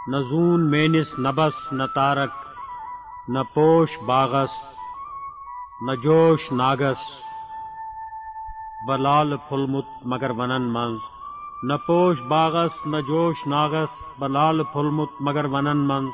نہ 0.07 0.17
زوٗن 0.17 0.69
میٲنِس 0.71 1.19
نبس 1.19 1.73
نہ 1.73 1.83
تارک، 1.95 2.29
نہ 3.27 3.39
پوش 3.53 3.97
باغس، 4.05 4.49
نہ 5.81 5.91
جوش 6.03 6.51
ناگس 6.51 7.01
بہ 8.87 8.97
لال 8.97 9.35
مگر 10.05 10.29
ونن 10.29 10.61
منٛز۔ 10.61 10.99
نہ 11.63 11.73
پوش 11.87 12.19
باغس، 12.19 12.85
نہ 12.85 12.97
جوش 12.97 13.47
ناگس 13.47 14.19
بہ 14.19 14.27
لال 14.27 14.61
مگر 15.19 15.45
ونن 15.45 15.77
منٛز۔ 15.77 16.13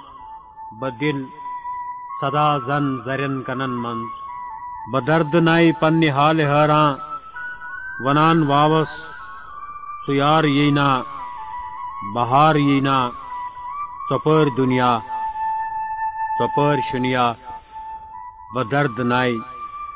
بہ 0.79 0.89
دِل 0.89 1.25
سدا 2.21 2.57
زن 2.57 2.97
زرٮ۪ن 3.05 3.43
کنن 3.43 3.71
منٛز۔ 3.71 4.11
بہ 4.93 4.99
درد 4.99 5.35
ناے 5.35 5.71
پننہِ 5.71 6.11
حالہِ 6.11 6.45
ونان 7.99 8.43
واوس 8.43 8.89
سُہ 10.05 10.13
یار 10.13 10.43
بہار 12.15 12.55
یی 12.55 12.79
نا 14.09 14.15
ژۄپٲرۍ 14.15 14.51
دُنیا 14.57 14.91
ژۄپٲرۍ 16.37 16.81
شُنیا 16.89 17.25
بہ 18.53 18.61
درد 18.71 18.97
ناے 19.11 19.33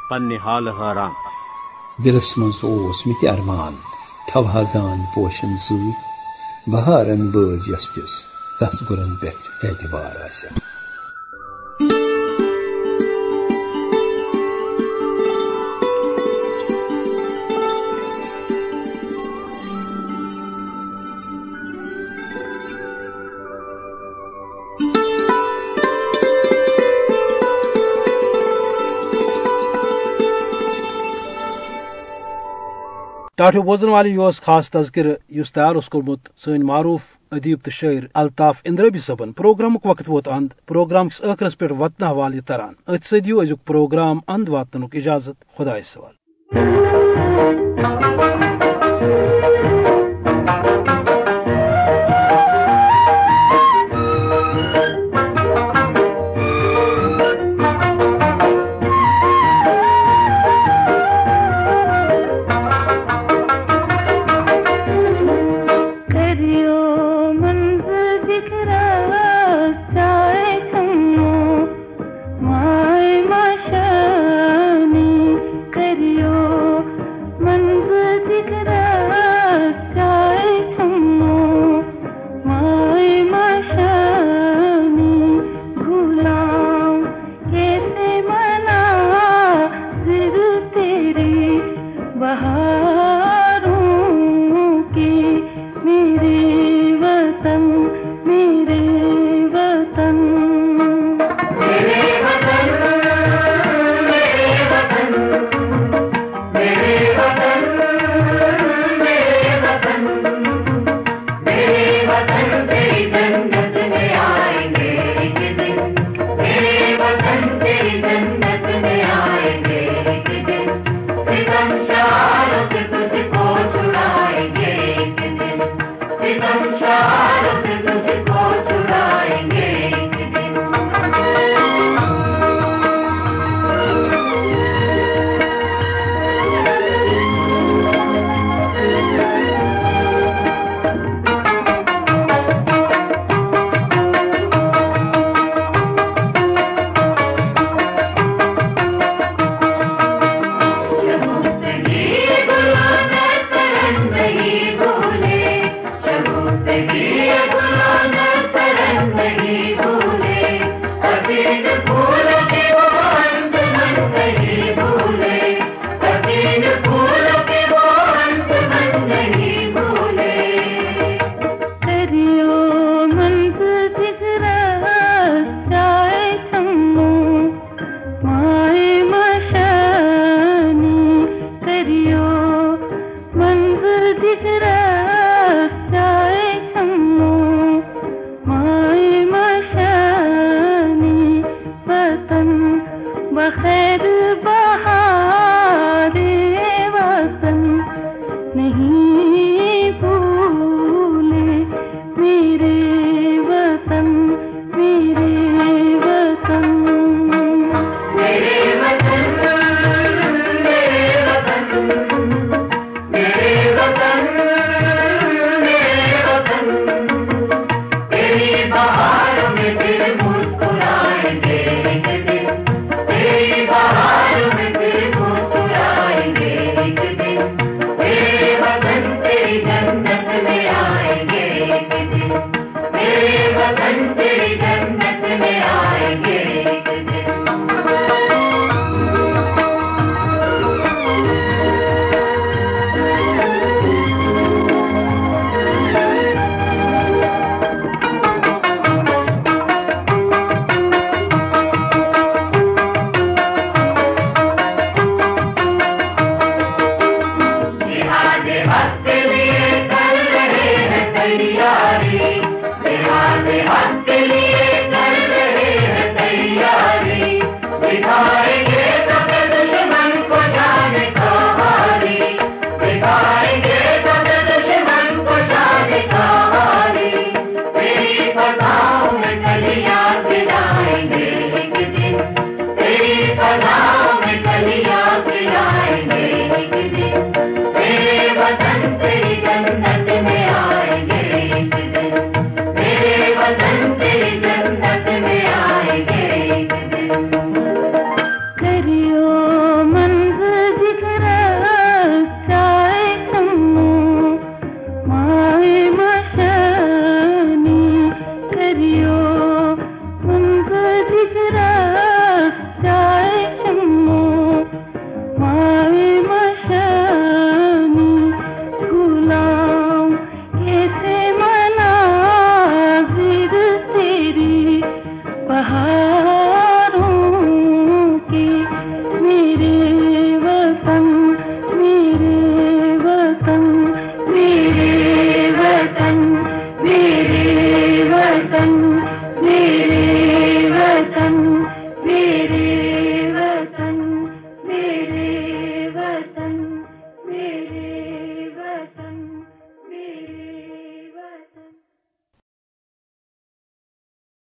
پننہِ 0.10 0.38
حالہٕ 0.46 0.78
حٲران 0.80 1.14
دلس 2.04 2.30
منٛز 2.38 2.60
اوس 2.64 3.00
مےٚ 3.08 3.20
تہِ 3.20 3.26
ارمان 3.34 3.74
تھوہا 4.28 4.64
زان 4.72 5.00
پوشن 5.14 5.52
سۭتۍ 5.66 5.94
بہارن 6.72 7.22
بز 7.34 7.62
یس 7.70 7.86
تس 8.60 8.76
گُرن 8.90 9.12
پٮ۪ٹھ 9.22 9.66
اعتبار 9.66 10.14
آسہِ 10.26 10.71
ٹاٹو 33.52 33.64
بوزن 33.64 33.90
والے 33.90 34.10
یہ 34.10 34.40
خاص 34.42 34.70
تذکر 34.72 35.08
اس 35.30 35.52
تیار 35.54 35.76
اس 35.76 35.90
کورمت 35.90 36.30
سن 36.40 36.66
معروف 36.66 37.08
ادیب 37.32 37.60
تو 37.64 37.72
شاعر 37.72 38.06
الطاف 38.14 38.62
اندربی 38.66 39.00
صبن 39.00 39.32
پروگرامک 39.32 39.86
وقت 39.86 40.10
ووت 40.10 40.28
اند 40.28 40.54
پروگرام 40.66 41.10
کس 41.10 41.22
ٲخرس 41.22 41.58
پٮ۪ٹھ 41.58 41.74
وتنہ 41.80 42.06
حوالہ 42.06 42.36
یہ 42.36 42.48
تران 42.48 42.74
ات 42.88 43.04
سدیو 43.04 43.40
ازیک 43.40 43.66
پروگرام 43.66 44.20
اند 44.28 44.50
واتن 44.50 44.84
اجازت 44.94 45.44
خدا 45.58 45.76
سوال 45.84 46.21